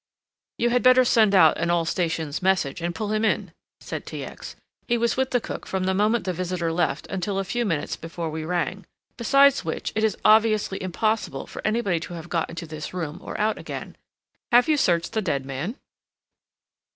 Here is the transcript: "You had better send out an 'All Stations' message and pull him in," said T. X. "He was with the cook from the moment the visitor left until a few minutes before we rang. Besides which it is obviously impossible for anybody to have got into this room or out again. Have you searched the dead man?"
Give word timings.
"You 0.57 0.71
had 0.71 0.81
better 0.81 1.05
send 1.05 1.35
out 1.35 1.59
an 1.59 1.69
'All 1.69 1.85
Stations' 1.85 2.41
message 2.41 2.81
and 2.81 2.95
pull 2.95 3.11
him 3.11 3.23
in," 3.23 3.51
said 3.79 4.03
T. 4.07 4.23
X. 4.25 4.55
"He 4.87 4.97
was 4.97 5.15
with 5.15 5.29
the 5.29 5.39
cook 5.39 5.67
from 5.67 5.83
the 5.83 5.93
moment 5.93 6.23
the 6.25 6.33
visitor 6.33 6.71
left 6.73 7.05
until 7.05 7.37
a 7.37 7.43
few 7.43 7.65
minutes 7.65 7.95
before 7.97 8.27
we 8.31 8.43
rang. 8.43 8.87
Besides 9.15 9.63
which 9.63 9.91
it 9.93 10.03
is 10.03 10.17
obviously 10.25 10.81
impossible 10.81 11.45
for 11.45 11.61
anybody 11.63 11.99
to 11.99 12.15
have 12.15 12.29
got 12.29 12.49
into 12.49 12.65
this 12.65 12.95
room 12.95 13.19
or 13.21 13.39
out 13.39 13.59
again. 13.59 13.95
Have 14.51 14.67
you 14.67 14.75
searched 14.75 15.13
the 15.13 15.21
dead 15.21 15.45
man?" 15.45 15.75